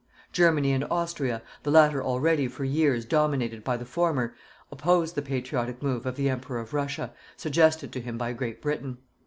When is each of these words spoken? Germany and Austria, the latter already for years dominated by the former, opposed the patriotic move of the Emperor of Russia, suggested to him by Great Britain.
Germany 0.31 0.71
and 0.71 0.83
Austria, 0.85 1.43
the 1.61 1.69
latter 1.69 2.01
already 2.01 2.47
for 2.47 2.65
years 2.65 3.05
dominated 3.05 3.63
by 3.63 3.77
the 3.77 3.85
former, 3.85 4.33
opposed 4.71 5.13
the 5.13 5.21
patriotic 5.21 5.83
move 5.83 6.07
of 6.07 6.15
the 6.15 6.27
Emperor 6.27 6.57
of 6.59 6.73
Russia, 6.73 7.13
suggested 7.37 7.91
to 7.91 8.01
him 8.01 8.17
by 8.17 8.33
Great 8.33 8.63
Britain. 8.63 8.97